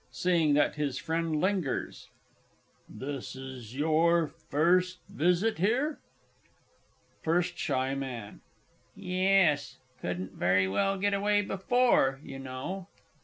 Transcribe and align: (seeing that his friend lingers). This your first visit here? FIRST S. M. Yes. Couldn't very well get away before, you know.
(seeing 0.09 0.55
that 0.55 0.77
his 0.77 0.97
friend 0.97 1.39
lingers). 1.39 2.09
This 2.89 3.35
your 3.75 4.25
first 4.25 4.97
visit 5.07 5.59
here? 5.59 5.99
FIRST 7.21 7.53
S. 7.53 7.69
M. 8.01 8.41
Yes. 8.95 9.77
Couldn't 10.01 10.31
very 10.31 10.67
well 10.67 10.97
get 10.97 11.13
away 11.13 11.43
before, 11.43 12.19
you 12.23 12.39
know. 12.39 12.87